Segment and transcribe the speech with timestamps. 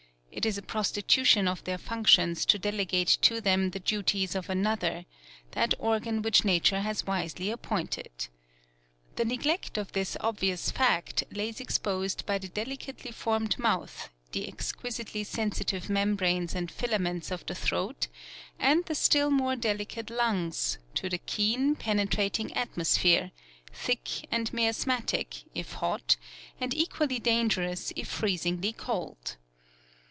[0.33, 5.05] It is a prostitution of their functions to delegate to them the duties of another,
[5.51, 8.09] that organ which nature has wisely appointed.
[9.17, 15.89] The neglect of this obvious fact lays exposed the delicately formed mouth, the exquisitely sensitive
[15.89, 18.07] membranes and filaments of the throat,
[18.57, 23.31] and the still more deli cate lungs, to the keen, penetrating atmosphere—
[23.85, 26.15] thick and mias matic, if hot,
[26.59, 29.35] and equally dangerous if freezingly cold.